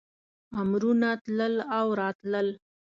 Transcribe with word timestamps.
امرونه 0.61 1.09
تلل 1.23 1.55
او 1.77 1.87
راتلل. 1.99 2.47